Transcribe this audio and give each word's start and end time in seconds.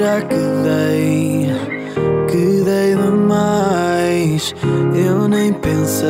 Será 0.00 0.22
que 0.22 0.34
dei, 0.64 1.46
que 2.28 2.64
dei 2.64 2.96
demais? 2.96 4.54
Eu 4.94 5.28
nem 5.28 5.52
pensei. 5.52 6.08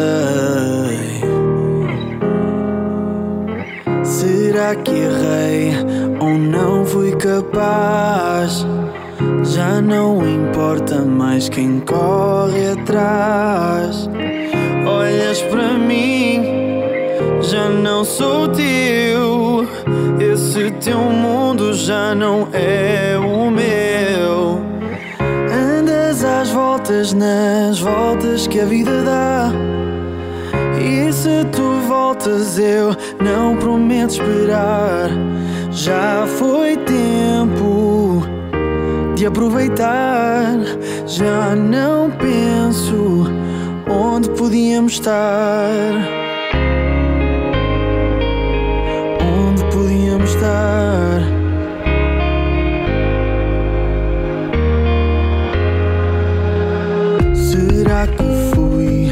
Será 4.04 4.74
que 4.76 4.92
errei 4.92 5.72
ou 6.20 6.38
não 6.38 6.86
fui 6.86 7.10
capaz? 7.16 8.64
Já 9.60 9.78
não 9.82 10.26
importa 10.26 11.02
mais 11.02 11.50
quem 11.50 11.80
corre 11.80 12.68
atrás. 12.68 14.08
Olhas 14.86 15.42
para 15.42 15.74
mim, 15.74 16.42
já 17.42 17.68
não 17.68 18.02
sou 18.02 18.48
teu. 18.48 19.68
Esse 20.18 20.70
teu 20.80 20.98
mundo 21.00 21.74
já 21.74 22.14
não 22.14 22.48
é 22.54 23.18
o 23.18 23.50
meu. 23.50 24.62
Andas 25.52 26.24
às 26.24 26.48
voltas, 26.48 27.12
nas 27.12 27.78
voltas 27.80 28.46
que 28.46 28.60
a 28.60 28.64
vida 28.64 29.02
dá. 29.02 29.52
E 30.80 31.12
se 31.12 31.44
tu 31.52 31.86
voltas, 31.86 32.58
eu 32.58 32.96
não 33.22 33.56
prometo 33.56 34.12
esperar. 34.12 35.10
Já 35.70 36.26
foi 36.38 36.78
tempo 36.78 37.79
de 39.20 39.26
aproveitar. 39.26 40.56
Já 41.06 41.54
não 41.54 42.10
penso 42.10 43.26
onde 43.86 44.30
podíamos 44.30 44.94
estar. 44.94 45.92
Onde 49.20 49.62
podíamos 49.64 50.30
estar. 50.30 51.20
Será 57.34 58.06
que 58.06 58.54
fui? 58.54 59.10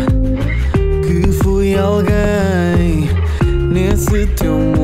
Que 1.03 1.33
fui 1.43 1.77
alguém 1.77 3.11
nesse 3.71 4.27
teu 4.29 4.55
mundo 4.55 4.78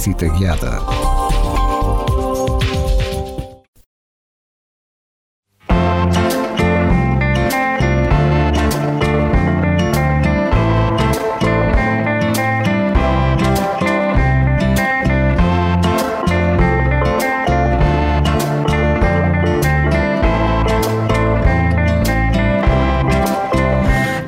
visita 0.00 0.26
guiada. 0.28 0.80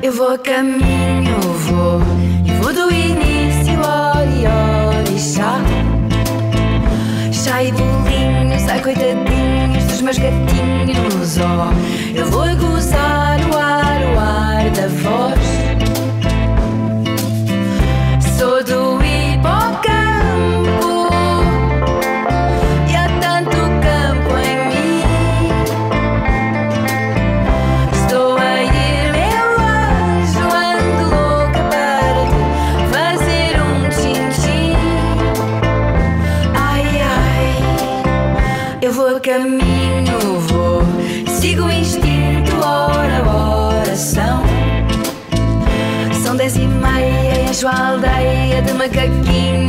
Eu 0.03 0.11
vou 0.13 0.37
caminhar. 0.37 0.92
Aldeia 48.83 49.07
de 49.07 49.62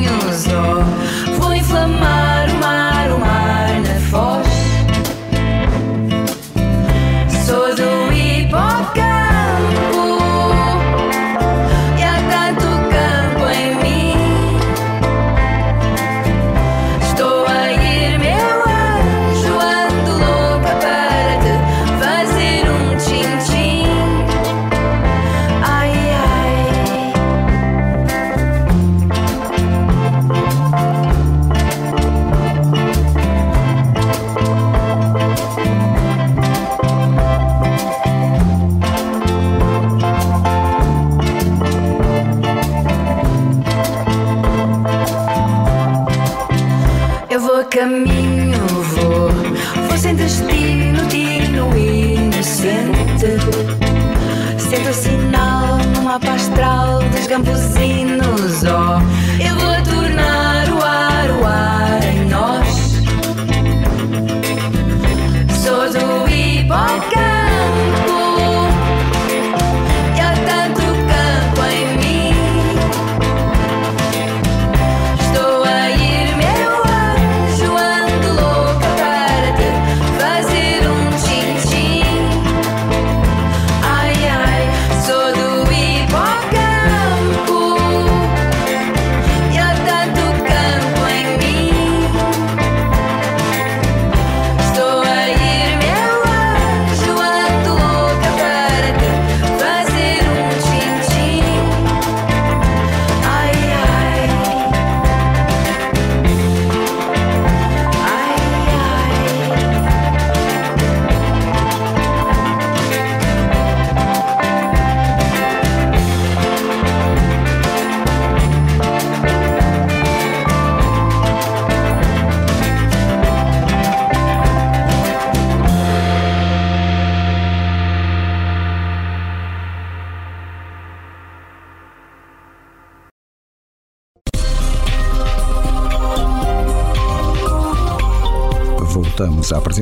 Eu 47.85 47.91
vou 47.91 48.14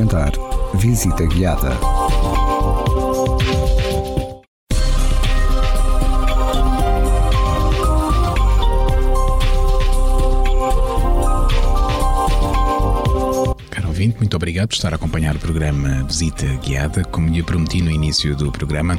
apresentar 0.03 0.33
Visita 0.75 1.25
Guiada. 1.27 1.79
Caro 13.71 13.89
ouvinte, 13.89 14.17
muito 14.19 14.37
obrigado 14.37 14.69
por 14.69 14.75
estar 14.75 14.93
a 14.93 14.97
acompanhar 14.97 15.37
o 15.37 15.39
programa 15.39 16.05
Visita 16.05 16.47
Guiada. 16.65 17.05
Como 17.05 17.29
lhe 17.29 17.43
prometi 17.43 17.81
no 17.81 17.91
início 17.91 18.35
do 18.35 18.51
programa, 18.51 18.99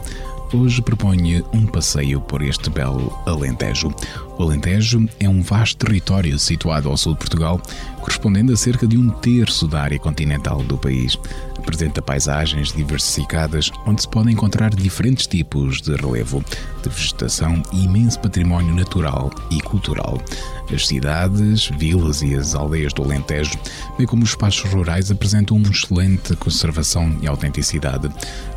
hoje 0.53 0.81
proponho 0.81 1.45
um 1.53 1.65
passeio 1.65 2.21
por 2.21 2.41
este 2.41 2.69
belo 2.69 3.11
Alentejo. 3.25 3.93
O 4.37 4.43
Alentejo 4.43 5.07
é 5.19 5.29
um 5.29 5.41
vasto 5.41 5.85
território 5.85 6.37
situado 6.39 6.89
ao 6.89 6.97
sul 6.97 7.13
de 7.13 7.19
Portugal, 7.19 7.61
correspondendo 7.99 8.51
a 8.51 8.57
cerca 8.57 8.87
de 8.87 8.97
um 8.97 9.09
terço 9.09 9.67
da 9.67 9.81
área 9.81 9.99
continental 9.99 10.63
do 10.63 10.77
país. 10.77 11.17
Apresenta 11.57 12.01
paisagens 12.01 12.73
diversificadas, 12.73 13.71
onde 13.85 14.01
se 14.01 14.09
podem 14.09 14.33
encontrar 14.33 14.71
diferentes 14.71 15.27
tipos 15.27 15.81
de 15.81 15.95
relevo, 15.95 16.43
de 16.81 16.89
vegetação 16.89 17.61
e 17.71 17.85
imenso 17.85 18.19
património 18.19 18.73
natural 18.73 19.31
e 19.51 19.61
cultural. 19.61 20.19
As 20.73 20.87
cidades, 20.87 21.69
vilas 21.77 22.21
e 22.21 22.35
as 22.35 22.55
aldeias 22.55 22.91
do 22.91 23.03
Alentejo, 23.03 23.57
bem 23.97 24.07
como 24.07 24.23
os 24.23 24.29
espaços 24.29 24.69
rurais, 24.71 25.11
apresentam 25.11 25.57
uma 25.57 25.69
excelente 25.69 26.35
conservação 26.35 27.15
e 27.21 27.27
autenticidade, 27.27 28.09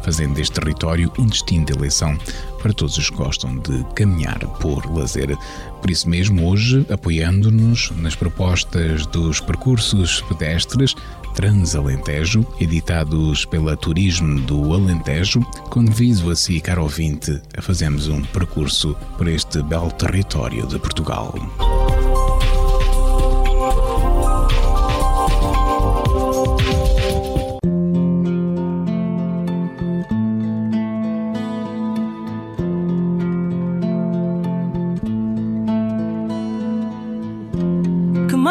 fazendo 0.03 0.35
deste 0.35 0.59
território 0.59 1.13
um 1.19 1.27
destino 1.27 1.67
de 1.67 1.75
eleição 1.75 2.19
para 2.63 2.73
todos 2.73 2.97
os 2.99 3.11
que 3.11 3.17
gostam 3.17 3.59
de 3.59 3.85
caminhar 3.95 4.39
por 4.61 4.85
lazer. 4.95 5.37
Por 5.81 5.91
isso 5.91 6.09
mesmo, 6.09 6.49
hoje, 6.49 6.87
apoiando-nos 6.91 7.91
nas 7.97 8.15
propostas 8.15 9.07
dos 9.07 9.41
percursos 9.41 10.23
pedestres 10.23 10.95
Transalentejo, 11.37 12.47
editados 12.59 13.45
pela 13.45 13.77
Turismo 13.77 14.41
do 14.41 14.73
Alentejo, 14.73 15.43
convido 15.69 16.31
a 16.31 16.35
si, 16.35 16.63
caro 16.63 16.85
ouvinte, 16.85 17.43
a 17.55 17.61
fazermos 17.61 18.09
um 18.09 18.23
percurso 18.23 18.97
por 19.19 19.29
este 19.29 19.63
belo 19.63 19.91
território 19.91 20.67
de 20.67 20.79
Portugal. 20.79 21.35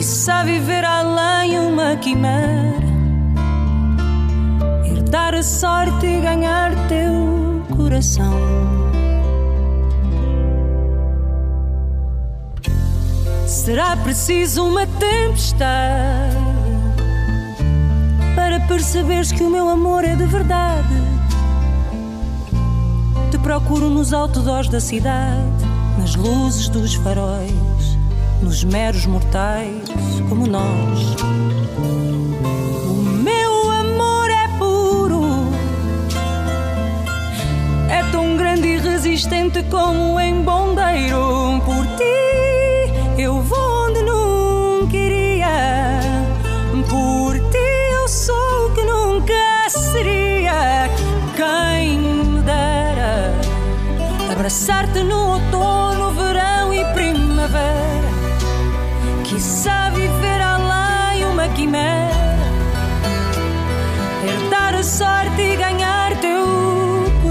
Quiçá 0.00 0.42
viver 0.44 0.82
além 0.82 1.60
uma 1.60 1.94
quimera, 1.94 2.88
herdar 4.82 5.34
a 5.34 5.42
sorte 5.42 6.06
e 6.06 6.22
ganhar 6.22 6.70
teu 6.88 7.62
coração. 7.76 8.32
Será 13.46 13.94
preciso 13.98 14.64
uma 14.64 14.86
tempestade 14.86 16.34
para 18.34 18.58
perceberes 18.60 19.30
que 19.30 19.42
o 19.42 19.50
meu 19.50 19.68
amor 19.68 20.02
é 20.02 20.16
de 20.16 20.24
verdade. 20.24 20.94
Te 23.30 23.36
procuro 23.36 23.90
nos 23.90 24.14
outdoors 24.14 24.70
da 24.70 24.80
cidade, 24.80 25.44
nas 25.98 26.16
luzes 26.16 26.70
dos 26.70 26.94
faróis, 26.94 27.52
nos 28.42 28.64
meros 28.64 29.06
mortais 29.06 29.88
como 30.28 30.46
nós. 30.46 31.16
O 31.76 33.02
meu 33.22 33.70
amor 33.70 34.30
é 34.30 34.48
puro, 34.58 35.22
é 37.88 38.02
tão 38.10 38.36
grande 38.36 38.68
e 38.68 38.78
resistente 38.78 39.62
como 39.64 40.14
um 40.14 40.20
embondeiro. 40.20 41.60
Por 41.64 41.86
ti 41.96 43.20
eu 43.20 43.40
vou 43.42 43.88
onde 43.88 44.02
nunca 44.02 44.96
iria, 44.96 46.00
por 46.88 47.38
ti 47.50 47.58
eu 47.92 48.08
sou 48.08 48.66
o 48.66 48.74
que 48.74 48.82
nunca 48.82 49.68
seria. 49.68 50.88
Quem 51.36 51.98
me 51.98 52.40
dera 52.42 53.32
abraçar-te 54.32 55.02
no 55.02 55.34
outono, 55.34 55.59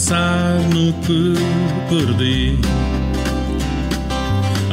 Pensar 0.00 0.58
no 0.74 0.94
que 1.02 1.34
perdi. 1.90 2.58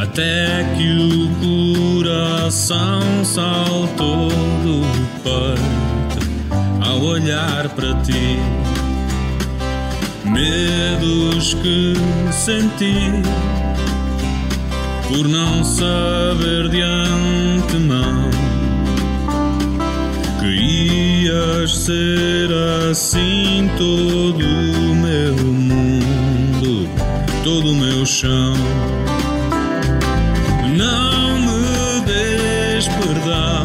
Até 0.02 0.66
que 0.78 0.88
o 0.90 2.04
coração 2.04 3.02
saltou 3.26 4.30
do 4.30 4.82
peito 5.24 6.90
ao 6.90 7.02
olhar 7.02 7.68
para 7.70 7.94
ti. 8.04 8.40
Medos 10.24 11.56
que 11.56 11.94
senti 12.32 13.12
por 15.10 15.28
não 15.28 15.64
saber 15.64 16.70
de 16.70 16.82
antemão 16.82 18.30
que 20.40 21.26
ias 21.26 21.76
ser 21.76 22.50
assim 22.90 23.70
todo 23.78 24.87
todo 27.48 27.72
o 27.72 27.76
meu 27.76 28.06
chão. 28.06 28.54
Não 30.76 31.40
me 31.40 32.02
des 32.06 32.90
perdão 32.90 33.64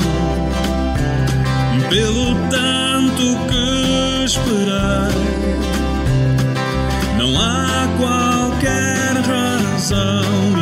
pelo 1.90 2.36
tanto 2.48 3.36
que 3.48 4.24
esperar. 4.24 5.10
Não 7.18 7.36
há 7.40 7.88
qualquer 7.98 9.16
razão. 9.16 10.61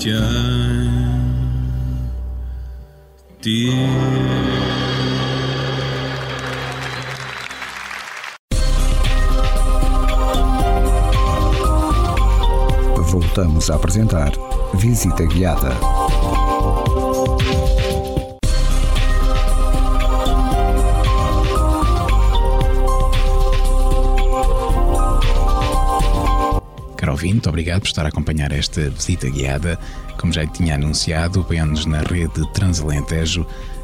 Ti. 0.00 0.10
Voltamos 13.12 13.70
a 13.70 13.74
apresentar 13.74 14.32
Visita 14.74 15.24
Guiada. 15.24 15.99
Ouvinte, 27.20 27.50
obrigado 27.50 27.80
por 27.80 27.88
estar 27.88 28.06
a 28.06 28.08
acompanhar 28.08 28.50
esta 28.50 28.88
visita 28.88 29.28
guiada. 29.28 29.78
Como 30.18 30.32
já 30.32 30.46
tinha 30.46 30.76
anunciado, 30.76 31.40
apoiando-nos 31.40 31.84
na 31.84 32.00
rede 32.00 32.50
Transalentejo, 32.54 33.46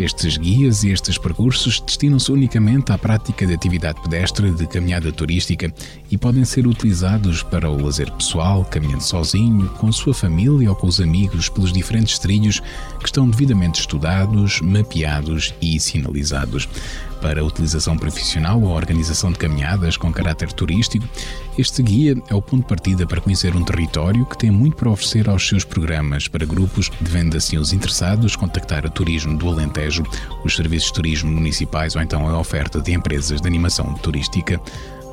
Estes 0.00 0.38
guias 0.38 0.82
e 0.82 0.92
estes 0.92 1.18
percursos 1.18 1.78
destinam-se 1.78 2.32
unicamente 2.32 2.90
à 2.90 2.96
prática 2.96 3.46
de 3.46 3.52
atividade 3.52 4.00
pedestre 4.00 4.50
de 4.50 4.66
caminhada 4.66 5.12
turística 5.12 5.70
e 6.10 6.18
podem 6.18 6.44
ser 6.44 6.66
utilizados 6.66 7.42
para 7.42 7.70
o 7.70 7.82
lazer 7.82 8.10
pessoal, 8.12 8.64
caminhando 8.64 9.02
sozinho, 9.02 9.68
com 9.78 9.86
a 9.86 9.92
sua 9.92 10.12
família 10.12 10.68
ou 10.68 10.76
com 10.76 10.86
os 10.86 11.00
amigos 11.00 11.48
pelos 11.48 11.72
diferentes 11.72 12.18
trilhos 12.18 12.60
que 12.98 13.06
estão 13.06 13.28
devidamente 13.28 13.80
estudados, 13.80 14.60
mapeados 14.60 15.54
e 15.60 15.78
sinalizados. 15.78 16.68
Para 17.20 17.44
utilização 17.44 17.98
profissional 17.98 18.60
ou 18.62 18.70
organização 18.70 19.30
de 19.30 19.38
caminhadas 19.38 19.96
com 19.96 20.10
caráter 20.10 20.50
turístico, 20.52 21.06
este 21.58 21.82
guia 21.82 22.16
é 22.28 22.34
o 22.34 22.40
ponto 22.40 22.62
de 22.62 22.68
partida 22.68 23.06
para 23.06 23.20
conhecer 23.20 23.54
um 23.54 23.62
território 23.62 24.24
que 24.24 24.38
tem 24.38 24.50
muito 24.50 24.76
para 24.76 24.88
oferecer 24.88 25.28
aos 25.28 25.46
seus 25.46 25.62
programas. 25.62 26.28
Para 26.28 26.46
grupos, 26.46 26.90
devendo 26.98 27.36
assim 27.36 27.58
os 27.58 27.74
interessados 27.74 28.36
contactar 28.36 28.86
o 28.86 28.90
Turismo 28.90 29.36
do 29.36 29.48
Alentejo, 29.48 30.02
os 30.44 30.56
serviços 30.56 30.88
de 30.88 30.94
turismo 30.94 31.30
municipais 31.30 31.94
ou 31.94 32.00
então 32.00 32.26
a 32.26 32.38
oferta 32.38 32.80
de 32.80 32.92
empresas 32.92 33.40
de 33.40 33.46
animação 33.46 33.92
turística 33.94 34.58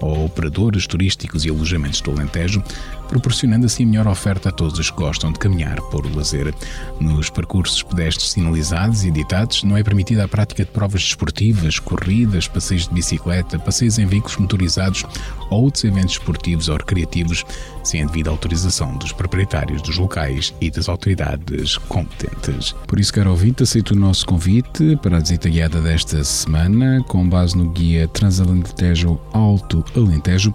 ou 0.02 0.26
operadores 0.26 0.88
turísticos 0.88 1.46
e 1.46 1.50
alojamentos 1.50 2.02
do 2.02 2.12
Alentejo, 2.12 2.64
proporcionando 3.08 3.65
assim 3.65 3.84
a 3.84 3.88
melhor 3.88 4.08
oferta 4.08 4.50
a 4.50 4.52
todos 4.52 4.80
os 4.80 4.89
que 4.89 4.98
gostam 4.98 5.32
de 5.32 5.39
caminhar 5.39 5.82
por 5.84 6.06
lazer. 6.15 6.54
Nos 7.00 7.30
percursos 7.30 7.84
pedestres 7.84 8.32
sinalizados 8.32 9.04
e 9.04 9.08
editados, 9.08 9.63
não 9.63 9.78
é 9.78 9.84
permitida 9.84 10.26
a 10.26 10.28
prática 10.28 10.63
de 10.63 10.72
provas 10.72 11.04
desportivas, 11.04 11.80
corridas, 11.80 12.48
passeios 12.48 12.88
de 12.88 12.93
bicicleta, 12.93 13.60
passeios 13.60 13.98
em 13.98 14.06
veículos 14.06 14.38
motorizados 14.38 15.06
ou 15.50 15.63
outros 15.63 15.84
eventos 15.84 16.13
esportivos 16.13 16.70
ou 16.70 16.78
recreativos, 16.78 17.46
sem 17.84 18.04
a 18.04 18.06
devida 18.06 18.30
autorização 18.30 18.98
dos 18.98 19.12
proprietários 19.12 19.82
dos 19.82 19.98
locais 19.98 20.54
e 20.60 20.70
das 20.70 20.89
autoridades 20.89 21.78
competentes. 21.78 22.74
Por 22.86 23.00
isso, 23.00 23.13
caro 23.13 23.32
ouvinte, 23.32 23.63
aceito 23.63 23.91
o 23.91 23.96
nosso 23.96 24.26
convite 24.26 24.98
para 25.02 25.17
a 25.17 25.20
visita 25.20 25.50
guiada 25.50 25.82
desta 25.82 26.24
semana, 26.24 27.04
com 27.08 27.28
base 27.28 27.58
no 27.58 27.70
guia 27.70 28.08
Transalentejo 28.08 29.20
Alto 29.34 29.84
Alentejo, 29.96 30.54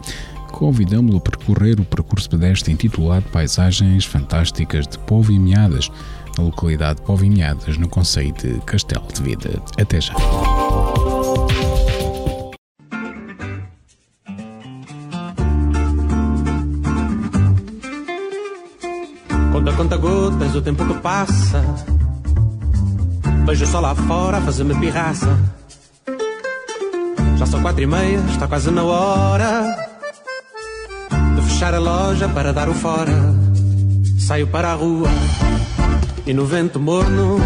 convidamos-lo 0.62 1.18
a 1.18 1.20
percorrer 1.20 1.80
o 1.80 1.84
percurso 1.84 2.30
pedestre 2.30 2.72
intitulado 2.72 3.28
Paisagens 3.32 4.04
Fantásticas 4.04 4.86
de 4.86 4.96
Povo 4.96 5.32
e 5.32 5.38
Meadas, 5.38 5.90
na 6.38 6.44
localidade 6.44 7.00
de 7.00 7.02
Povo 7.04 7.24
e 7.24 7.30
Meadas, 7.30 7.76
no 7.78 7.88
Conceito 7.88 8.46
de 8.46 8.60
Castelo 8.60 9.04
de 9.12 9.20
Vida. 9.24 9.60
Até 9.76 10.00
já. 10.00 10.14
Conta, 19.52 19.72
conta 19.72 19.96
gotas, 19.96 20.54
o 20.54 20.62
tempo 20.62 20.86
que 20.86 20.94
passa. 21.00 21.60
Vejo 23.44 23.66
só 23.66 23.80
lá 23.80 23.96
fora 23.96 24.40
fazer-me 24.42 24.78
pirraça. 24.78 25.36
Já 27.36 27.46
são 27.46 27.60
quatro 27.60 27.82
e 27.82 27.86
meia, 27.86 28.18
está 28.30 28.46
quase 28.46 28.70
na 28.70 28.84
hora 28.84 29.81
fechar 31.62 31.74
a 31.74 31.78
loja 31.78 32.28
para 32.28 32.52
dar 32.52 32.68
o 32.68 32.74
fora. 32.74 33.12
Saio 34.18 34.48
para 34.48 34.72
a 34.72 34.74
rua 34.74 35.08
e 36.26 36.34
no 36.34 36.44
vento 36.44 36.80
morno 36.80 37.38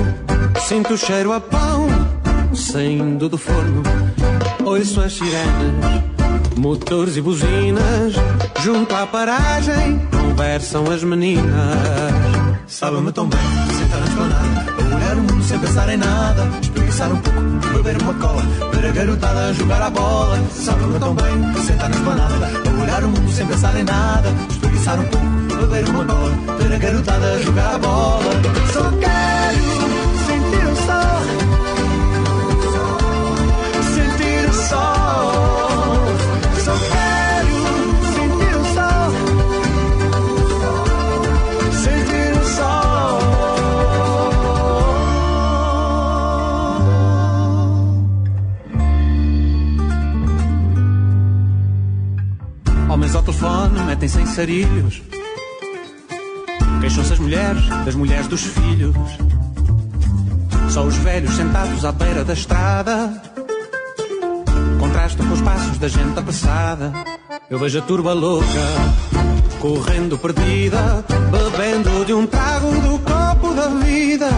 sinto 0.59 0.95
o 0.95 0.97
cheiro 0.97 1.35
a 1.35 1.41
pão 1.41 1.87
saindo 2.55 3.29
do 3.29 3.37
forno. 3.37 3.83
Ouço 4.65 5.03
as 5.03 5.13
sirenes, 5.13 6.03
motores 6.57 7.19
e 7.19 7.21
buzinas. 7.21 8.15
Junto 8.63 8.95
à 8.95 9.07
paragem 9.07 10.01
conversam 10.11 10.91
as 10.91 11.05
meninas. 11.05 11.45
Sabe-me 12.67 13.13
tão 13.13 13.29
bem, 13.29 13.39
sentar 13.79 14.01
na 14.01 14.07
esplanada, 14.07 14.86
olhar 15.07 15.19
o 15.19 15.21
mundo 15.21 15.45
sem 15.45 15.59
pensar 15.59 15.89
em 15.89 15.97
nada, 15.97 16.49
espreguiçar 16.61 17.13
um 17.13 17.17
pouco, 17.19 17.41
beber 17.77 18.03
uma 18.03 18.15
cola, 18.15 18.43
ver 18.73 18.89
a 18.89 18.93
garotada 18.93 19.55
jogar 19.55 19.83
a 19.83 19.91
bola. 19.91 20.39
Sabe-me 20.51 20.99
tão 20.99 21.15
bem, 21.15 21.63
sentar 21.63 21.89
na 21.89 21.97
esplanada, 21.97 22.51
olhar 22.83 23.05
o 23.05 23.09
mundo 23.09 23.31
sem 23.31 23.47
pensar 23.47 23.77
em 23.77 23.85
nada, 23.85 24.29
espreguiçar 24.51 24.99
um 24.99 25.05
pouco, 25.05 25.27
beber 25.61 25.89
uma 25.91 26.05
cola, 26.05 26.31
ver 26.59 26.75
a 26.75 26.79
garotada 26.79 27.43
jogar 27.43 27.75
a 27.75 27.79
bola. 27.79 28.33
Só 28.73 28.91
quero 28.99 29.36
Telefone 53.47 53.81
metem-se 53.85 54.21
em 54.21 54.27
sarilhos. 54.27 55.03
Queixam-se 56.81 57.13
as 57.13 57.19
mulheres 57.21 57.69
das 57.85 57.95
mulheres 57.95 58.27
dos 58.27 58.43
filhos. 58.43 58.97
Só 60.69 60.83
os 60.83 60.97
velhos 60.97 61.33
sentados 61.37 61.85
à 61.85 61.93
beira 61.93 62.25
da 62.25 62.33
estrada 62.33 63.23
contrastam 64.81 65.29
com 65.29 65.35
os 65.35 65.41
passos 65.43 65.79
da 65.79 65.87
gente 65.87 66.19
apressada. 66.19 66.93
Eu 67.49 67.61
vejo 67.61 67.79
a 67.79 67.83
turba 67.83 68.13
louca, 68.13 68.47
correndo 69.61 70.19
perdida, 70.19 71.05
bebendo 71.31 72.05
de 72.05 72.15
um 72.15 72.27
trago 72.27 72.73
do 72.81 72.99
copo 72.99 73.55
da 73.55 73.69
vida, 73.69 74.29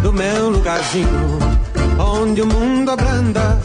do 0.00 0.12
meu 0.12 0.50
lugarzinho, 0.50 1.38
onde 1.98 2.40
o 2.40 2.46
mundo 2.46 2.92
abranda, 2.92 3.60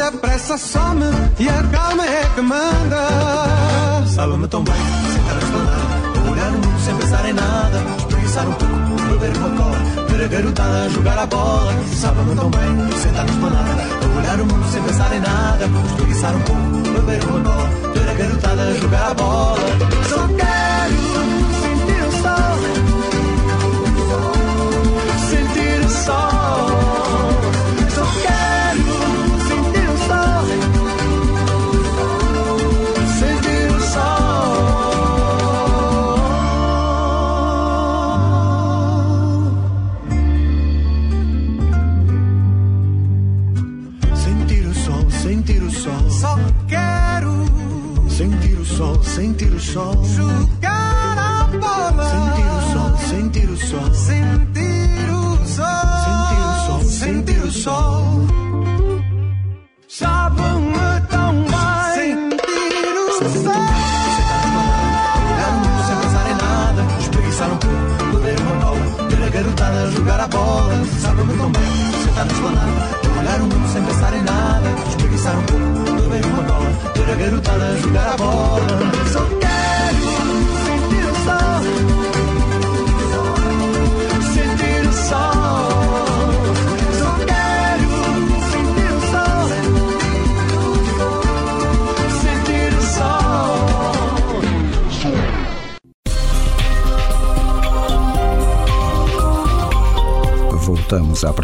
onde 0.00 0.02
a 0.02 0.12
pressa 0.12 0.56
some 0.56 1.04
e 1.38 1.48
a 1.48 1.62
calma 1.64 2.06
é 2.06 2.24
que 2.34 2.40
manda. 2.40 4.06
Sabe-me 4.06 4.48
tão 4.48 4.64
bem, 4.64 4.74
sentar 4.74 5.34
na 5.34 5.42
esplanada, 5.42 6.30
olhar 6.30 6.48
o 6.48 6.52
mundo 6.52 6.80
sem 6.80 6.96
pensar 6.96 7.28
em 7.28 7.32
nada, 7.34 7.82
espreguiçar 7.98 8.48
um 8.48 8.52
pouco, 8.52 9.10
beber 9.10 9.36
uma 9.36 9.50
cola, 9.56 9.76
ver 10.08 10.24
a 10.24 10.28
garotada 10.28 10.90
jogar 10.90 11.18
a 11.18 11.26
bola. 11.26 11.72
Sabe-me 11.94 12.34
tão 12.34 12.50
bem, 12.50 12.98
sentar 12.98 13.26
na 13.26 13.32
esplanada, 13.32 13.82
olhar 14.18 14.40
o 14.40 14.46
mundo 14.46 14.72
sem 14.72 14.82
pensar 14.82 15.14
em 15.14 15.20
nada, 15.20 15.66
espreguiçar 15.90 16.34
um 16.34 16.40
pouco, 16.40 17.00
beber 17.00 17.24
uma 17.24 17.40
cola, 17.40 17.68
ver 17.94 18.10
a 18.10 18.14
garotada 18.14 18.74
jogar 18.74 19.10
a 19.10 19.14
bola. 19.14 19.58
Só 20.08 20.28
quero 20.28 20.49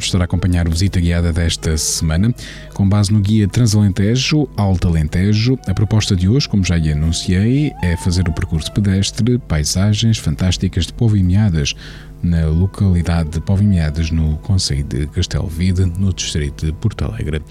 Ouvinte, 0.00 0.06
muito 0.06 0.06
obrigado 0.06 0.06
por 0.06 0.06
estar 0.06 0.20
a 0.20 0.24
acompanhar 0.24 0.66
a 0.66 0.70
visita 0.70 1.00
guiada 1.00 1.32
desta 1.32 1.76
semana. 1.76 2.34
Com 2.74 2.88
base 2.88 3.12
no 3.12 3.20
guia 3.20 3.46
Transalentejo, 3.46 4.48
Alto 4.56 4.88
Alentejo, 4.88 5.58
a 5.66 5.74
proposta 5.74 6.16
de 6.16 6.28
hoje, 6.28 6.48
como 6.48 6.64
já 6.64 6.76
lhe 6.76 6.92
anunciei, 6.92 7.72
é 7.82 7.96
fazer 7.96 8.28
o 8.28 8.32
percurso 8.32 8.72
pedestre 8.72 9.38
Paisagens 9.38 10.18
Fantásticas 10.18 10.86
de 10.86 10.92
Povo 10.92 11.16
e 11.16 11.22
Meadas, 11.22 11.74
na 12.22 12.46
localidade 12.46 13.30
de 13.30 13.40
Povo 13.40 13.62
e 13.62 13.66
Meadas, 13.66 14.10
no 14.10 14.36
Conselho 14.38 14.84
de 14.84 15.06
Castelvide, 15.08 15.84
no 15.84 16.12
distrito 16.12 16.66
de 16.66 16.72
Porto 16.72 17.04
Alegre. 17.04 17.42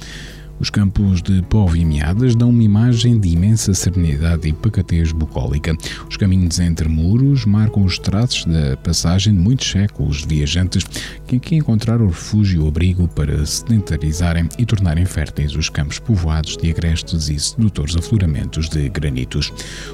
Os 0.60 0.70
campos 0.70 1.22
de 1.22 1.42
Povo 1.44 1.78
e 1.78 1.86
Meadas 1.86 2.36
dão 2.36 2.50
uma 2.50 2.62
imagem 2.62 3.18
de 3.18 3.30
imensa 3.30 3.74
serenidade 3.74 4.50
e 4.50 4.52
pacatez 4.52 5.14
bucólica. 5.14 5.74
Os 6.10 6.18
caminhos 6.18 6.60
entre 6.60 6.90
muros 6.90 7.46
marcam 7.46 7.86
os 7.86 7.98
traços 7.98 8.44
da 8.44 8.76
passagem 8.76 9.34
de 9.34 9.40
muitos 9.40 9.72
séculos 9.72 10.26
de 10.26 10.36
viajantes 10.36 10.84
que 11.26 11.38
aqui 11.38 11.56
encontraram 11.56 12.08
refúgio 12.08 12.66
e 12.66 12.68
abrigo 12.68 13.08
para 13.08 13.46
sedentarizarem 13.46 14.50
e 14.58 14.66
tornarem 14.66 15.06
férteis 15.06 15.56
os 15.56 15.70
campos 15.70 15.98
povoados 15.98 16.58
de 16.58 16.70
agrestes 16.70 17.30
e 17.30 17.40
sedutores 17.40 17.96
afloramentos 17.96 18.68
de 18.68 18.90
granitos. 18.90 19.54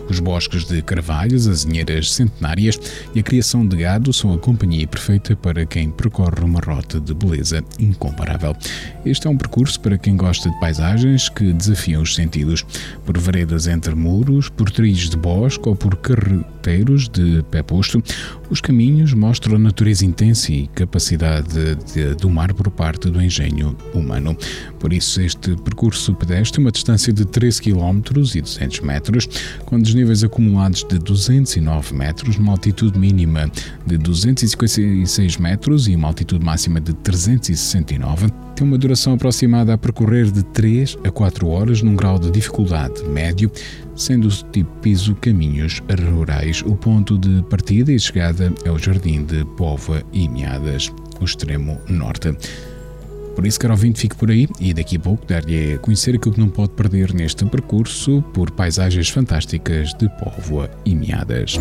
Os 0.10 0.20
bosques 0.20 0.66
de 0.66 0.82
carvalhos, 0.82 1.48
azinheiras 1.48 2.12
centenárias 2.12 2.80
e 3.14 3.20
a 3.20 3.24
criação 3.24 3.68
de 3.68 3.78
gado 3.78 4.12
são 4.12 4.34
a 4.34 4.40
companhia 4.40 4.88
perfeita 4.88 5.36
para 5.36 5.64
quem 5.64 5.92
percorre 5.92 6.44
uma 6.44 6.60
rota 6.60 7.00
de 7.00 7.14
beleza 7.14 7.64
incomparável. 7.78 8.56
Este 9.06 9.28
é 9.28 9.30
um 9.30 9.38
percurso 9.38 9.80
para 9.80 9.98
quem 9.98 10.18
gosta 10.18 10.50
de 10.50 10.55
paisagens 10.60 11.30
que 11.30 11.54
desafiam 11.54 12.02
os 12.02 12.16
sentidos, 12.16 12.66
por 13.06 13.18
veredas 13.18 13.68
entre 13.68 13.96
muros, 13.96 14.50
por 14.50 14.70
trilhos 14.72 15.10
de 15.10 15.18
bosque 15.18 15.68
ou 15.68 15.76
por 15.76 15.96
carreteiros 15.98 17.08
de 17.10 17.44
pé 17.52 17.62
posto, 17.62 18.02
os 18.50 18.62
caminhos 18.62 19.14
mostram 19.14 19.56
a 19.56 19.60
natureza 19.60 20.06
intensa 20.06 20.52
e 20.52 20.68
capacidade 20.68 21.76
de, 21.94 22.16
do 22.16 22.30
mar 22.30 22.54
por 22.54 22.70
parte 22.70 23.10
do 23.10 23.22
engenho 23.22 23.76
humano. 23.94 24.38
Por 24.80 24.94
isso, 24.94 25.22
este 25.22 25.56
percurso 25.58 26.14
pedestre, 26.14 26.62
uma 26.62 26.72
distância 26.72 27.12
de 27.12 27.26
13 27.26 27.62
km 27.62 28.02
e 28.36 28.42
200 28.42 28.80
metros, 28.82 29.28
com 29.66 29.80
desníveis 29.80 30.24
acumulados 30.24 30.84
de 30.84 31.00
209 31.00 31.96
metros, 31.96 32.38
uma 32.38 32.52
altitude 32.52 32.98
mínima 32.98 33.50
de 33.86 33.98
256 33.98 35.38
metros 35.38 35.88
e 35.88 35.96
uma 35.96 36.08
altitude 36.08 36.44
máxima 36.44 36.80
de 36.80 36.94
369, 36.94 38.28
tem 38.56 38.66
uma 38.66 38.78
duração 38.78 39.14
aproximada 39.14 39.74
a 39.74 39.78
percorrer 39.78 40.32
de 40.32 40.45
3 40.54 40.98
a 41.04 41.12
4 41.12 41.48
horas 41.48 41.82
num 41.82 41.96
grau 41.96 42.18
de 42.20 42.32
dificuldade 42.32 43.04
médio, 43.04 43.52
sendo 43.96 44.28
o 44.28 44.32
tipo 44.52 44.70
piso 44.82 45.16
caminhos 45.16 45.82
rurais. 46.14 46.62
O 46.66 46.76
ponto 46.76 47.18
de 47.18 47.44
partida 47.44 47.92
e 47.92 48.00
chegada 48.00 48.54
é 48.64 48.72
o 48.72 48.78
Jardim 48.78 49.24
de 49.24 49.44
Pova 49.58 50.04
e 50.14 50.28
Meadas, 50.28 50.92
o 51.20 51.26
extremo 51.26 51.80
norte. 51.90 52.36
Por 53.36 53.46
isso, 53.46 53.60
caro 53.60 53.74
ouvinte, 53.74 54.00
fique 54.00 54.16
por 54.16 54.32
aí 54.32 54.48
e 54.62 54.74
daqui 54.74 54.96
a 54.96 55.00
pouco 55.00 55.26
dar-lhe 55.26 55.74
a 55.74 55.78
conhecer 55.80 56.16
aquilo 56.16 56.34
que 56.34 56.40
não 56.40 56.48
pode 56.48 56.72
perder 56.72 57.14
neste 57.14 57.46
percurso 57.46 58.22
por 58.34 58.50
paisagens 58.52 59.10
fantásticas 59.10 59.94
de 59.96 60.08
Póvoa 60.18 60.72
e 60.86 60.96
Meadas. 60.96 61.60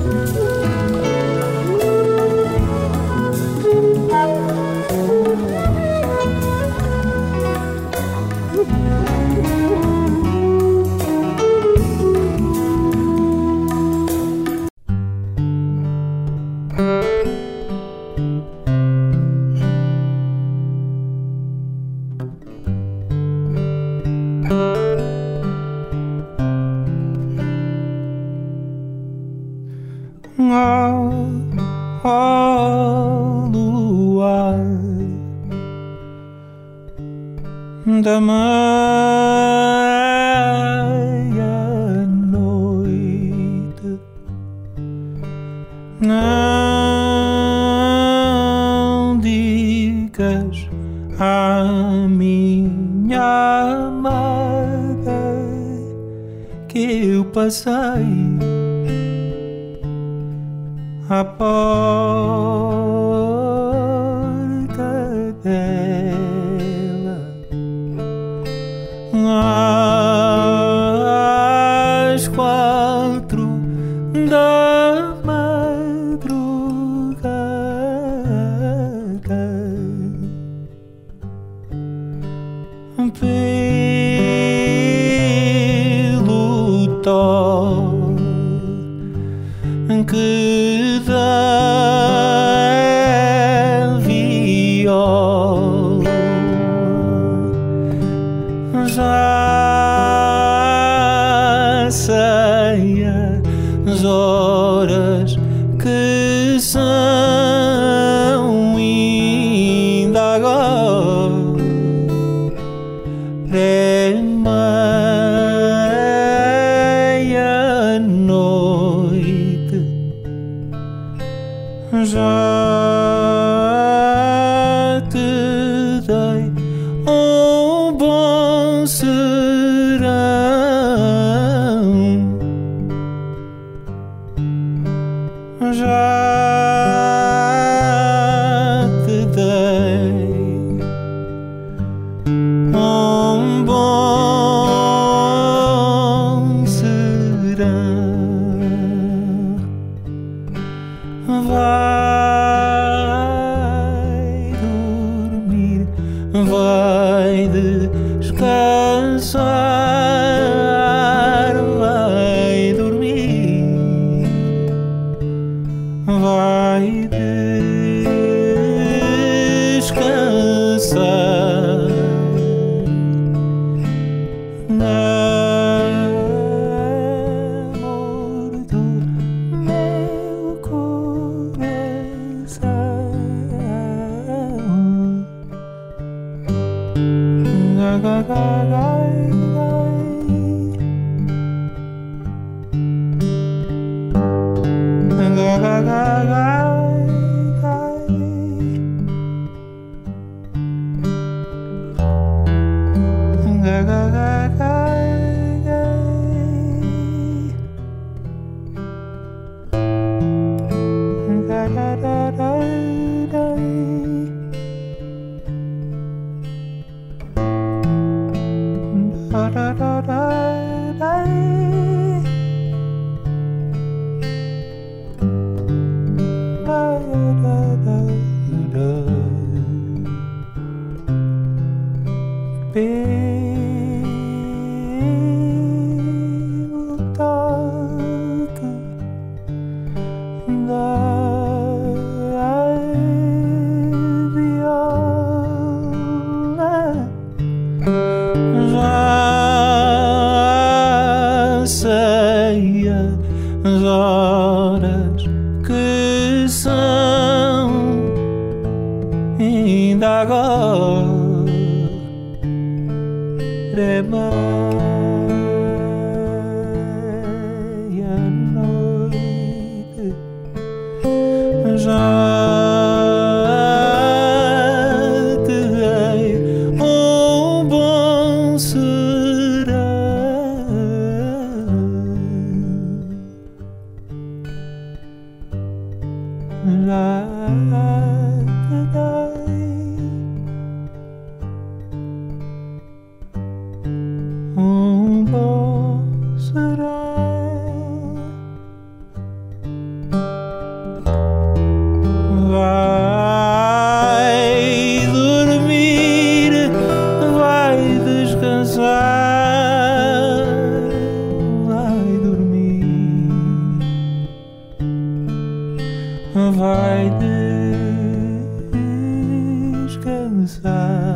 Voltamos 319.95 320.61
a 320.65 321.14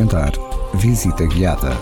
apresentar 0.00 0.32
Visita 0.74 1.26
Guiada. 1.26 1.76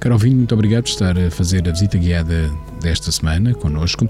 Caro 0.00 0.14
ouvinte, 0.14 0.36
muito 0.36 0.54
obrigado 0.54 0.84
por 0.84 0.88
estar 0.88 1.18
a 1.18 1.30
fazer 1.30 1.68
a 1.68 1.72
visita 1.72 1.98
guiada 1.98 2.50
desta 2.80 3.10
semana 3.10 3.52
connosco. 3.54 4.08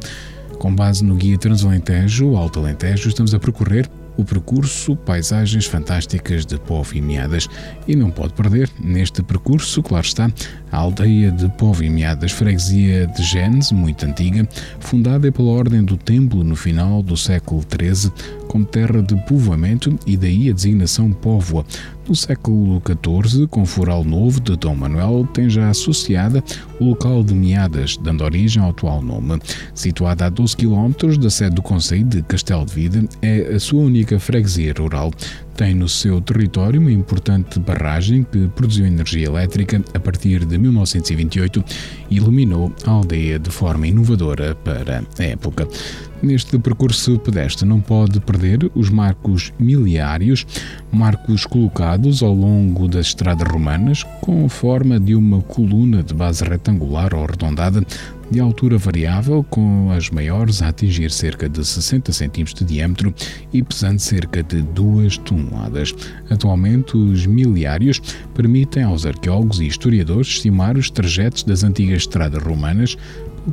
Com 0.59 0.75
base 0.75 1.05
no 1.05 1.15
Guia 1.15 1.39
Transalentejo, 1.39 2.37
Alto 2.37 2.59
Alentejo, 2.59 3.09
estamos 3.09 3.33
a 3.33 3.39
percorrer 3.39 3.89
o 4.17 4.25
percurso 4.25 4.97
Paisagens 4.97 5.67
Fantásticas 5.67 6.45
de 6.45 6.59
Povo 6.59 7.01
e. 7.01 7.49
E 7.87 7.95
não 7.95 8.11
pode 8.11 8.33
perder, 8.33 8.69
neste 8.81 9.23
percurso, 9.23 9.81
claro 9.81 10.05
está, 10.05 10.29
a 10.73 10.77
aldeia 10.77 11.31
de 11.31 11.49
Povo 11.51 11.85
Meadas, 11.89 12.33
freguesia 12.33 13.07
de 13.07 13.23
Genes, 13.23 13.71
muito 13.71 14.05
antiga, 14.05 14.47
fundada 14.81 15.31
pela 15.31 15.51
Ordem 15.51 15.85
do 15.85 15.97
Templo 15.97 16.43
no 16.43 16.57
final 16.57 17.01
do 17.05 17.17
século 17.17 17.63
XIII, 17.63 18.13
como 18.49 18.65
terra 18.65 19.01
de 19.01 19.15
povoamento 19.27 19.97
e 20.05 20.17
daí 20.17 20.51
a 20.51 20.53
designação 20.53 21.13
Póvoa. 21.13 21.65
No 22.09 22.17
século 22.17 22.81
XIV, 22.81 23.47
com 23.49 23.67
Foral 23.67 24.03
Novo 24.03 24.41
de 24.41 24.57
Dom 24.57 24.75
Manuel, 24.75 25.29
tem 25.35 25.51
já 25.51 25.69
associada 25.69 26.43
o 26.81 26.85
local 26.87 27.23
de 27.23 27.35
Meadas, 27.35 27.99
dando 27.99 28.25
origem 28.25 28.63
ao 28.63 28.71
atual 28.71 29.03
nome. 29.03 29.39
Situada 29.75 30.25
a 30.25 30.31
12 30.31 30.57
km 30.57 31.19
da 31.21 31.29
sede 31.29 31.57
do 31.57 31.61
Conselho 31.61 32.05
de 32.05 32.23
Castelo 32.23 32.65
de 32.65 32.73
Vida, 32.73 33.07
é 33.21 33.55
a 33.55 33.61
sua 33.61 33.83
única 33.83 34.19
freguesia 34.19 34.73
rural 34.79 35.11
tem 35.59 35.75
no 35.75 35.89
seu 35.89 36.21
território 36.21 36.81
uma 36.81 36.93
importante 36.93 37.59
barragem 37.59 38.23
que 38.23 38.47
produziu 38.55 38.87
energia 38.87 39.27
elétrica 39.27 39.83
a 39.93 39.99
partir 39.99 40.45
de 40.45 40.57
1928 40.57 41.65
e 42.09 42.17
iluminou 42.17 42.73
a 42.87 42.93
aldeia 42.93 43.41
de 43.41 43.51
forma 43.51 43.89
inovadora 43.89 44.55
para 44.55 45.03
a 45.19 45.23
época. 45.25 45.67
Neste 46.23 46.57
percurso 46.61 47.19
pedestre 47.19 47.67
não 47.67 47.81
pode 47.81 48.21
perder 48.21 48.71
os 48.73 48.89
marcos 48.89 49.53
miliários, 49.59 50.47
marcos 50.93 51.45
colocados 51.45 51.98
ao 52.23 52.33
longo 52.33 52.87
das 52.87 53.09
estradas 53.09 53.47
romanas 53.51 54.05
com 54.21 54.49
forma 54.49 55.01
de 55.01 55.17
uma 55.17 55.43
coluna 55.43 56.01
de 56.03 56.15
base 56.15 56.45
retangular 56.45 57.13
ou 57.13 57.25
arredondada 57.25 57.85
de 58.31 58.41
altura 58.41 58.79
variável, 58.79 59.45
com 59.49 59.91
as 59.91 60.11
maiores 60.11 60.63
a 60.63 60.69
atingir 60.69 61.11
cerca 61.11 61.49
de 61.49 61.65
60 61.65 62.13
cm 62.13 62.45
de 62.55 62.65
diâmetro 62.65 63.13
e 63.53 63.63
pesando 63.63 63.99
cerca 63.99 64.43
de 64.43 64.63
2 64.63 65.19
toneladas. 65.19 65.95
Atualmente, 66.31 66.97
os 66.97 67.27
miliários 67.27 68.01
permitem 68.35 68.83
aos 68.83 69.05
arqueólogos 69.05 69.61
e 69.61 69.67
historiadores 69.67 70.29
estimar 70.29 70.77
os 70.77 70.91
trajetos 70.91 71.43
das 71.43 71.65
antigas 71.65 72.03
estradas 72.03 72.43
romanas 72.43 72.97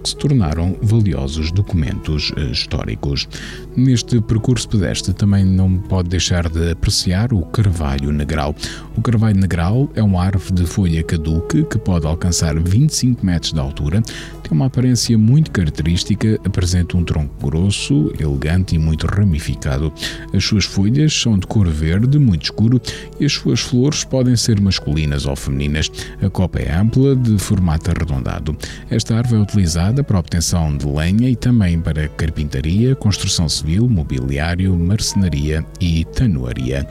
que 0.01 0.09
se 0.09 0.15
tornaram 0.15 0.75
valiosos 0.81 1.51
documentos 1.51 2.31
eh, 2.35 2.45
históricos. 2.45 3.27
Neste 3.75 4.19
percurso 4.21 4.67
pedestre 4.69 5.13
também 5.13 5.45
não 5.45 5.77
pode 5.77 6.09
deixar 6.09 6.49
de 6.49 6.71
apreciar 6.71 7.33
o 7.33 7.41
carvalho 7.43 8.11
negral. 8.11 8.55
O 8.95 9.01
carvalho 9.01 9.39
negral 9.39 9.89
é 9.95 10.03
uma 10.03 10.23
árvore 10.23 10.53
de 10.53 10.65
folha 10.65 11.03
caduca 11.03 11.63
que 11.63 11.77
pode 11.77 12.05
alcançar 12.05 12.59
25 12.59 13.25
metros 13.25 13.53
de 13.53 13.59
altura, 13.59 14.01
tem 14.45 14.55
uma 14.55 14.67
aparência 14.67 15.17
muito 15.17 15.49
característica, 15.49 16.39
apresenta 16.45 16.95
um 16.95 17.03
tronco 17.03 17.33
grosso, 17.47 18.13
elegante 18.19 18.75
e 18.75 18.77
muito 18.77 19.07
ramificado. 19.07 19.91
As 20.31 20.45
suas 20.45 20.65
folhas 20.65 21.13
são 21.13 21.39
de 21.39 21.47
cor 21.47 21.67
verde, 21.67 22.19
muito 22.19 22.43
escuro, 22.43 22.79
e 23.19 23.25
as 23.25 23.33
suas 23.33 23.59
flores 23.59 24.03
podem 24.03 24.35
ser 24.35 24.61
masculinas 24.61 25.25
ou 25.25 25.35
femininas. 25.35 25.91
A 26.21 26.29
copa 26.29 26.59
é 26.59 26.71
ampla, 26.71 27.15
de 27.15 27.39
formato 27.39 27.89
arredondado. 27.89 28.55
Esta 28.89 29.17
árvore 29.17 29.41
é 29.41 29.43
utilizada 29.43 30.03
para 30.03 30.17
a 30.17 30.19
obtenção 30.19 30.77
de 30.77 30.85
lenha 30.85 31.27
e 31.27 31.35
também 31.35 31.81
para 31.81 32.07
carpintaria, 32.09 32.95
construção 32.95 33.49
civil, 33.49 33.89
mobiliário, 33.89 34.77
marcenaria 34.77 35.65
e 35.81 36.05
tanoaria. 36.05 36.87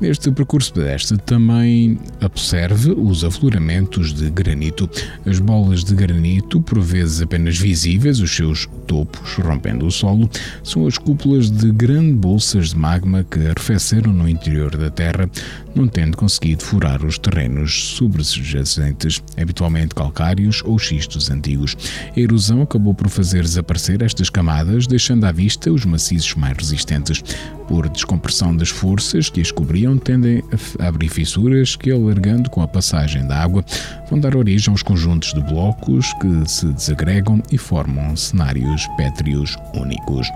Neste 0.00 0.30
percurso 0.30 0.72
pedestre 0.72 1.16
também 1.18 1.98
observe 2.22 2.90
os 2.90 3.24
afloramentos 3.24 4.12
de 4.12 4.28
granito. 4.28 4.90
As 5.24 5.38
bolas 5.38 5.84
de 5.84 5.94
granito, 5.94 6.60
por 6.60 6.80
vezes 6.80 7.22
apenas 7.22 7.56
visíveis, 7.56 8.20
os 8.20 8.34
seus 8.34 8.68
topos 8.86 9.34
rompendo 9.36 9.86
o 9.86 9.90
solo, 9.90 10.28
são 10.62 10.86
as 10.86 10.98
cúpulas 10.98 11.50
de 11.50 11.70
grandes 11.70 12.16
bolsas 12.16 12.70
de 12.70 12.76
magma 12.76 13.24
que 13.24 13.38
arrefeceram 13.38 14.12
no 14.12 14.28
interior 14.28 14.76
da 14.76 14.90
Terra, 14.90 15.30
não 15.74 15.86
tendo 15.88 16.16
conseguido 16.16 16.64
furar 16.64 17.04
os 17.04 17.18
terrenos 17.18 17.96
sobrejacentes, 17.96 19.22
habitualmente 19.40 19.94
calcários 19.94 20.62
ou 20.64 20.78
xistos 20.78 21.30
antigos. 21.30 21.76
A 22.16 22.20
erosão 22.20 22.62
acabou 22.62 22.94
por 22.94 23.08
fazer 23.08 23.42
desaparecer 23.42 24.02
estas 24.02 24.28
camadas, 24.28 24.86
deixando 24.86 25.24
à 25.24 25.32
vista 25.32 25.72
os 25.72 25.84
maciços 25.84 26.34
mais 26.34 26.56
resistentes. 26.56 27.22
Por 27.66 27.88
descompressão 27.88 28.54
das 28.54 28.68
forças 28.68 29.30
que 29.30 29.40
as 29.40 29.50
cobriam, 29.50 29.83
tendem 29.98 30.42
a 30.78 30.86
abrir 30.86 31.08
fissuras 31.08 31.76
que, 31.76 31.90
alargando 31.90 32.48
com 32.48 32.62
a 32.62 32.68
passagem 32.68 33.26
da 33.26 33.38
água, 33.38 33.64
vão 34.08 34.18
dar 34.18 34.34
origem 34.34 34.70
aos 34.70 34.82
conjuntos 34.82 35.32
de 35.32 35.40
blocos 35.42 36.12
que 36.14 36.48
se 36.48 36.66
desagregam 36.66 37.42
e 37.52 37.58
formam 37.58 38.16
cenários 38.16 38.86
pétreos 38.96 39.56
únicos. 39.74 40.26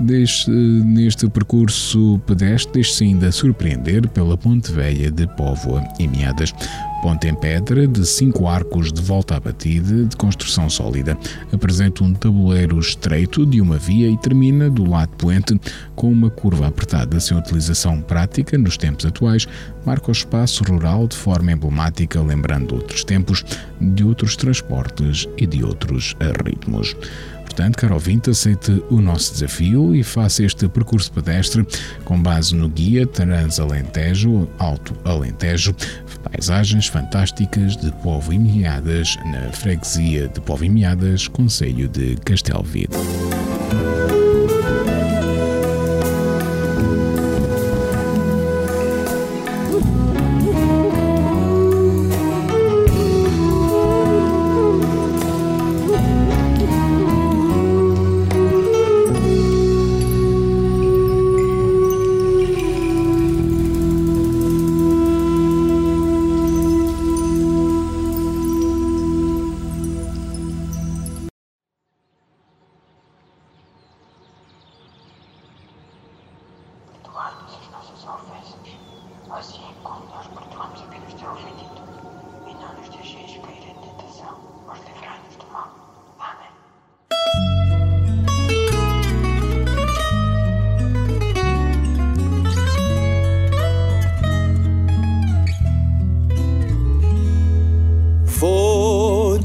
Deixe, 0.00 0.50
neste 0.50 1.28
percurso 1.28 2.18
pedestre, 2.26 2.72
deixe-se 2.72 3.04
ainda 3.04 3.30
surpreender 3.30 4.08
pela 4.08 4.34
Ponte 4.34 4.72
Velha 4.72 5.10
de 5.10 5.26
Póvoa 5.36 5.86
e 5.98 6.08
Meadas. 6.08 6.54
Ponte 7.02 7.28
em 7.28 7.34
pedra 7.34 7.86
de 7.86 8.06
cinco 8.06 8.46
arcos 8.46 8.90
de 8.92 9.00
volta 9.02 9.36
à 9.36 9.40
batida, 9.40 10.04
de 10.06 10.16
construção 10.16 10.70
sólida. 10.70 11.18
Apresenta 11.52 12.02
um 12.02 12.14
tabuleiro 12.14 12.78
estreito 12.78 13.44
de 13.44 13.60
uma 13.60 13.76
via 13.76 14.10
e 14.10 14.16
termina 14.16 14.70
do 14.70 14.88
lado 14.88 15.10
poente 15.18 15.60
com 15.94 16.10
uma 16.10 16.30
curva 16.30 16.68
apertada. 16.68 17.20
Sem 17.20 17.36
utilização 17.36 18.00
prática 18.00 18.56
nos 18.56 18.78
tempos 18.78 19.04
atuais, 19.04 19.46
marca 19.84 20.08
o 20.08 20.12
espaço 20.12 20.64
rural 20.64 21.06
de 21.08 21.16
forma 21.16 21.52
emblemática, 21.52 22.20
lembrando 22.22 22.74
outros 22.74 23.04
tempos, 23.04 23.44
de 23.78 24.02
outros 24.02 24.34
transportes 24.34 25.28
e 25.36 25.46
de 25.46 25.62
outros 25.62 26.16
ritmos. 26.44 26.96
Portanto, 27.50 27.78
caro 27.78 27.94
ouvinte, 27.94 28.30
aceite 28.30 28.80
o 28.88 29.00
nosso 29.00 29.32
desafio 29.32 29.92
e 29.92 30.04
faça 30.04 30.44
este 30.44 30.68
percurso 30.68 31.10
pedestre 31.10 31.66
com 32.04 32.22
base 32.22 32.54
no 32.54 32.68
guia 32.68 33.04
Transalentejo 33.04 34.48
Alto 34.56 34.96
Alentejo, 35.04 35.74
paisagens 36.22 36.86
fantásticas 36.86 37.76
de 37.76 37.90
Povo 38.04 38.32
e 38.32 38.38
Meadas 38.38 39.16
na 39.26 39.50
freguesia 39.52 40.28
de 40.28 40.40
Povo 40.40 40.64
e 40.64 40.70
Meadas, 40.70 41.26
Conselho 41.26 41.88
de 41.88 42.14
Castelvide. 42.24 42.94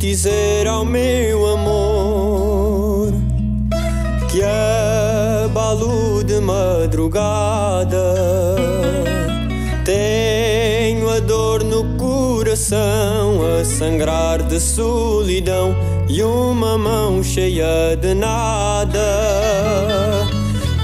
Dizer 0.07 0.67
ao 0.67 0.85
meu 0.85 1.47
amor 1.47 3.11
que 4.29 4.39
abalo 5.43 6.23
de 6.23 6.39
madrugada. 6.39 8.13
Tenho 9.83 11.09
a 11.09 11.19
dor 11.19 11.63
no 11.63 11.97
coração 11.97 13.39
a 13.59 13.65
sangrar 13.65 14.43
de 14.43 14.59
solidão 14.59 15.75
e 16.07 16.21
uma 16.21 16.77
mão 16.77 17.23
cheia 17.23 17.97
de 17.99 18.13
nada. 18.13 18.99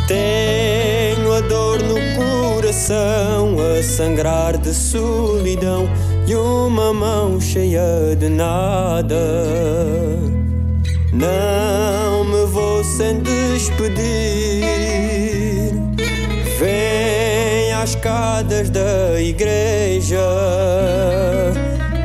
Tenho 0.07 1.31
a 1.31 1.41
dor 1.41 1.79
no 1.83 1.95
coração 2.15 3.55
a 3.59 3.83
sangrar 3.83 4.57
de 4.57 4.73
solidão 4.73 5.87
e 6.27 6.35
uma 6.35 6.93
mão 6.93 7.39
cheia 7.39 8.15
de 8.17 8.29
nada. 8.29 9.15
Não 11.13 12.23
me 12.23 12.45
vou 12.45 12.83
sem 12.83 13.19
despedir. 13.19 14.01
Vem 16.59 17.73
às 17.73 17.89
escadas 17.91 18.69
da 18.69 19.21
igreja. 19.21 20.19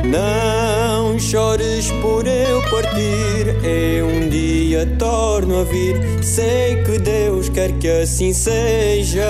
Não 0.03 1.19
chores 1.19 1.91
por 2.01 2.25
eu 2.27 2.61
partir. 2.69 3.55
Eu 3.63 4.07
um 4.07 4.29
dia 4.29 4.85
torno 4.97 5.61
a 5.61 5.63
vir. 5.63 5.95
Sei 6.23 6.83
que 6.83 6.97
Deus 6.99 7.49
quer 7.49 7.71
que 7.73 7.87
assim 7.87 8.33
seja. 8.33 9.23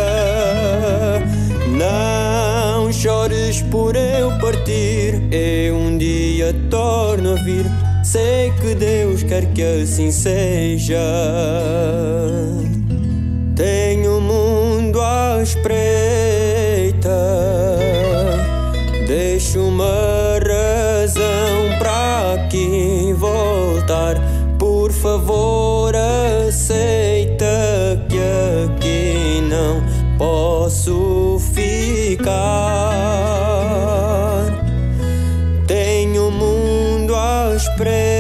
Não 1.78 2.92
chores 2.92 3.27
por 3.70 3.96
eu 3.96 4.30
partir. 4.40 5.22
Eu 5.32 5.76
um 5.76 5.98
dia 5.98 6.54
torno 6.70 7.34
a 7.34 7.36
vir. 7.36 7.66
Sei 8.04 8.52
que 8.62 8.76
Deus 8.76 9.24
quer 9.24 9.52
que 9.54 9.62
assim 9.62 10.12
seja. 10.12 10.98
Mundo 37.58 37.88
à 37.88 38.17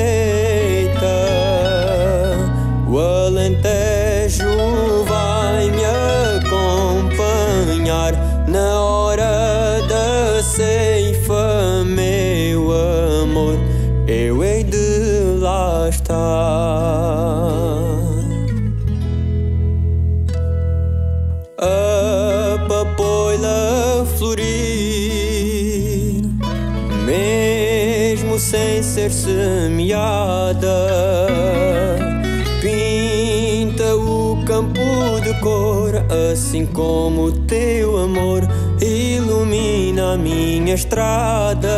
cor, 35.47 35.93
assim 36.33 36.65
como 36.65 37.31
teu 37.31 37.97
amor 37.97 38.41
ilumina 38.81 40.13
a 40.13 40.17
minha 40.17 40.73
estrada. 40.73 41.69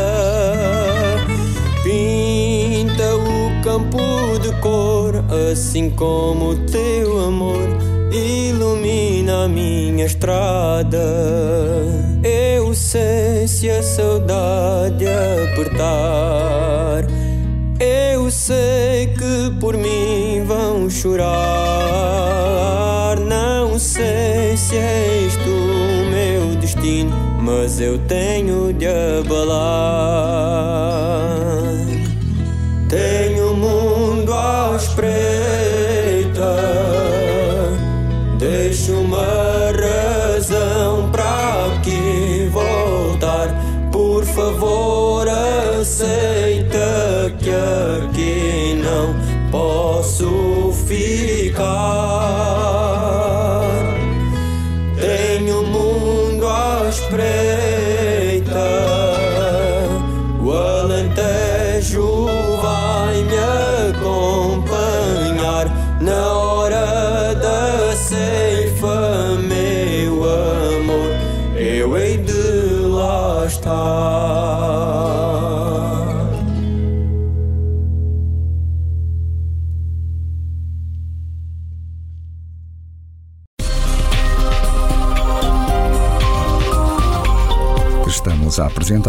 Pinta 1.84 3.16
o 3.16 3.64
campo 3.64 4.00
de 4.42 4.52
cor, 4.60 5.24
assim 5.52 5.92
como 5.92 6.56
teu 6.66 7.20
amor 7.20 7.68
ilumina 8.12 9.44
a 9.44 9.48
minha 9.48 10.06
estrada. 10.06 11.06
Eu 12.24 12.74
sei 12.74 13.48
se 13.48 13.70
a 13.70 13.84
saudade 13.84 15.06
apertar. 15.52 17.06
Eu 17.80 18.32
sei 18.32 19.14
que 19.14 19.60
por 19.60 19.78
mim 19.78 20.44
vão 20.44 20.90
chorar. 20.90 22.49
Isto 24.72 25.50
o 25.50 26.06
meu 26.12 26.56
destino, 26.58 27.10
mas 27.42 27.82
eu 27.82 27.98
tenho 28.08 28.72
de 28.72 28.86
abalar. 28.86 29.50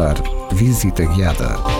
Apresentar 0.00 0.22
Visita 0.52 1.04
Guiada. 1.04 1.79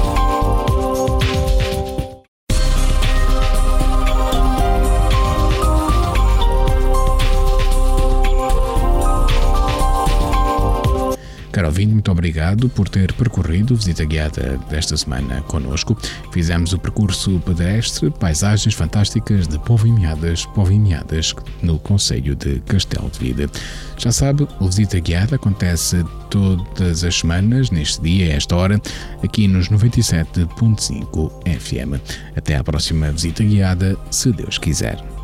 Caro 11.61 11.69
ouvinte, 11.69 11.93
muito 11.93 12.11
obrigado 12.11 12.67
por 12.69 12.89
ter 12.89 13.13
percorrido 13.13 13.75
a 13.75 13.77
visita 13.77 14.03
guiada 14.03 14.57
desta 14.67 14.97
semana 14.97 15.43
connosco. 15.43 15.95
Fizemos 16.31 16.73
o 16.73 16.79
percurso 16.79 17.39
pedestre, 17.45 18.09
paisagens 18.09 18.73
fantásticas 18.73 19.47
de 19.47 19.59
Povinhadas, 19.59 20.43
Povinhadas, 20.55 21.35
no 21.61 21.77
Conselho 21.77 22.35
de 22.35 22.61
Castelo 22.61 23.11
de 23.11 23.19
Vida. 23.19 23.47
Já 23.95 24.11
sabe, 24.11 24.47
o 24.59 24.65
visita 24.65 24.99
guiada 24.99 25.35
acontece 25.35 26.03
todas 26.31 27.03
as 27.03 27.19
semanas, 27.19 27.69
neste 27.69 28.01
dia, 28.01 28.33
a 28.33 28.37
esta 28.37 28.55
hora, 28.55 28.81
aqui 29.23 29.47
nos 29.47 29.69
97.5 29.69 31.31
FM. 31.45 32.01
Até 32.35 32.55
à 32.55 32.63
próxima 32.63 33.11
visita 33.11 33.43
guiada, 33.43 33.95
se 34.09 34.31
Deus 34.31 34.57
quiser. 34.57 35.20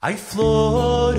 Ai 0.00 0.16
flor. 0.16 1.16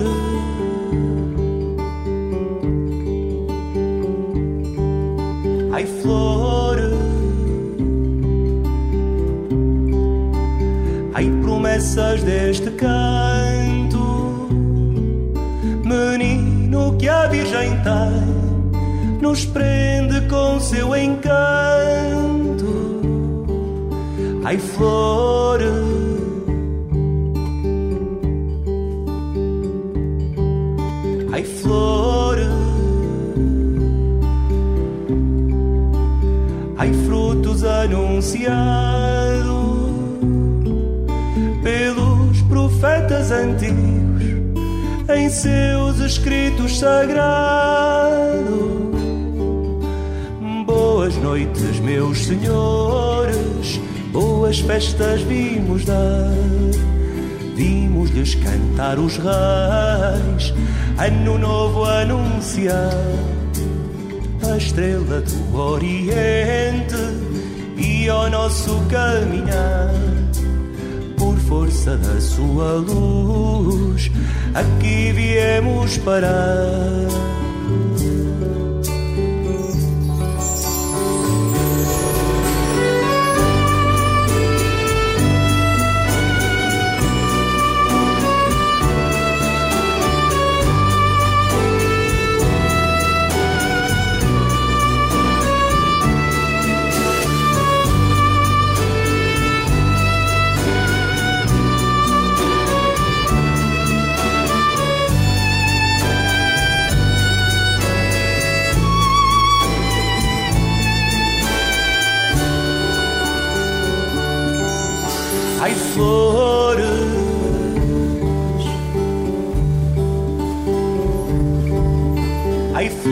Ai 5.70 5.84
flor. 5.84 6.78
Ai 11.12 11.30
promessas 11.42 12.22
deste 12.22 12.70
canto 12.70 14.48
Menino 15.84 16.96
que 16.96 17.06
a 17.06 17.26
Virgem 17.26 17.76
tem 17.82 19.18
Nos 19.20 19.44
prende 19.44 20.22
com 20.26 20.58
seu 20.58 20.96
encanto. 20.96 21.42
Ai 24.42 24.56
flor 24.56 25.89
Ai, 31.70 31.76
flores, 31.76 32.48
ai, 36.76 36.92
frutos 37.06 37.62
anunciados 37.62 38.50
pelos 41.62 42.42
profetas 42.42 43.30
antigos 43.30 44.24
em 45.14 45.30
seus 45.30 46.00
escritos 46.00 46.80
sagrados. 46.80 47.30
Boas 50.66 51.16
noites, 51.18 51.78
meus 51.80 52.18
senhores, 52.26 53.80
boas 54.12 54.58
festas 54.58 55.20
vimos 55.22 55.84
dar. 55.84 56.34
Vimos-lhes 58.00 58.34
cantar 58.36 58.98
os 58.98 59.18
reis, 59.18 60.54
ano 60.96 61.36
novo 61.38 61.84
anunciar. 61.84 62.94
A 64.50 64.56
estrela 64.56 65.20
do 65.20 65.54
Oriente 65.54 66.96
e 67.76 68.08
ao 68.08 68.30
nosso 68.30 68.80
caminhar. 68.88 69.92
Por 71.18 71.36
força 71.40 71.98
da 71.98 72.18
sua 72.22 72.72
luz, 72.72 74.10
aqui 74.54 75.12
viemos 75.12 75.98
parar. 75.98 77.39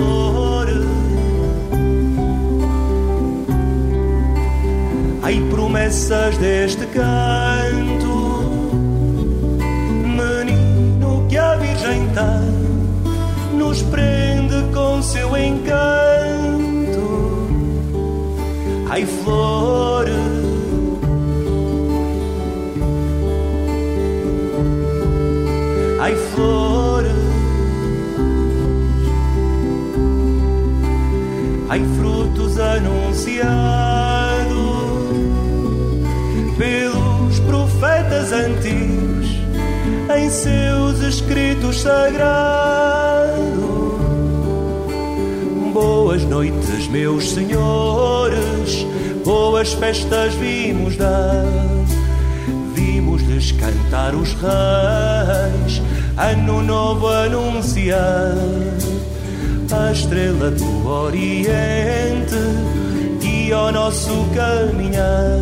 Ai, 0.09 0.15
flores, 0.15 0.87
ai, 5.23 5.41
promessas 5.51 6.37
deste 6.39 6.87
canto, 6.87 8.43
menino 10.05 11.27
que 11.29 11.37
a 11.37 11.57
Virgem 11.57 12.09
tem, 12.15 13.59
nos 13.59 13.83
prende 13.83 14.63
com 14.75 15.03
seu 15.03 15.37
encanto. 15.37 15.79
Ai, 18.91 19.05
flores. 19.05 20.39
ai 26.09 26.15
flores, 26.15 27.08
frutos 32.39 32.59
anunciados 32.61 33.49
pelos 36.57 37.41
profetas 37.41 38.33
antigos 38.33 39.27
em 40.17 40.31
seus 40.31 41.01
escritos 41.03 41.81
sagrados. 41.81 43.39
Boas 45.73 46.23
noites, 46.25 46.87
meus 46.89 47.31
senhores, 47.31 48.87
boas 49.25 49.73
festas 49.75 50.35
vimos 50.35 50.97
dar. 50.97 51.45
Vimos-lhes 52.75 53.53
cantar 53.53 54.15
os 54.15 54.33
reis, 54.35 55.83
ano 56.17 56.63
novo 56.63 57.09
anunciar. 57.09 58.35
A 59.71 59.93
estrela 59.93 60.51
do 60.51 60.89
Oriente 60.89 62.35
e 63.23 63.53
ao 63.53 63.71
nosso 63.71 64.11
caminhar. 64.35 65.41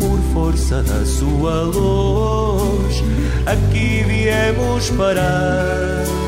Por 0.00 0.18
força 0.34 0.82
da 0.82 1.04
sua 1.04 1.62
luz, 1.62 3.02
aqui 3.46 4.02
viemos 4.04 4.90
parar. 4.90 6.27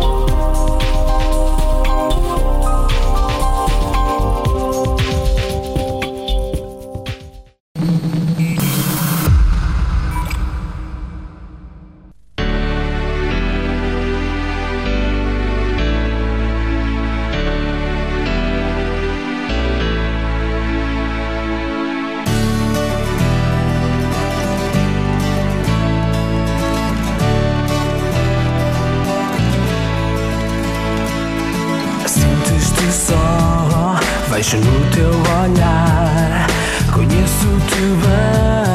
Sentes-te 32.11 32.91
só, 32.91 33.95
vejo 34.29 34.57
no 34.57 34.91
teu 34.91 35.11
olhar. 35.43 36.45
Conheço-te 36.91 37.83
bem, 38.03 38.70